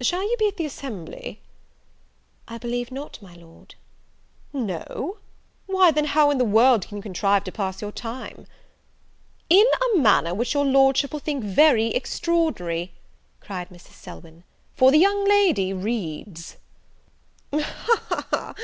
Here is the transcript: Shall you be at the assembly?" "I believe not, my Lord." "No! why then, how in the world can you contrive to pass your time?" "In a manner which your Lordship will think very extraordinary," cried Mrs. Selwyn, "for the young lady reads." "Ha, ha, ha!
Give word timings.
Shall 0.00 0.24
you 0.28 0.36
be 0.40 0.48
at 0.48 0.56
the 0.56 0.64
assembly?" 0.66 1.40
"I 2.48 2.58
believe 2.58 2.90
not, 2.90 3.22
my 3.22 3.36
Lord." 3.36 3.76
"No! 4.52 5.18
why 5.66 5.92
then, 5.92 6.06
how 6.06 6.32
in 6.32 6.38
the 6.38 6.44
world 6.44 6.84
can 6.88 6.96
you 6.96 7.02
contrive 7.04 7.44
to 7.44 7.52
pass 7.52 7.80
your 7.80 7.92
time?" 7.92 8.46
"In 9.48 9.64
a 9.94 9.98
manner 9.98 10.34
which 10.34 10.52
your 10.52 10.64
Lordship 10.66 11.12
will 11.12 11.20
think 11.20 11.44
very 11.44 11.90
extraordinary," 11.94 12.94
cried 13.38 13.68
Mrs. 13.68 13.92
Selwyn, 13.94 14.42
"for 14.74 14.90
the 14.90 14.98
young 14.98 15.24
lady 15.28 15.72
reads." 15.72 16.56
"Ha, 17.52 17.60
ha, 17.62 18.24
ha! 18.30 18.54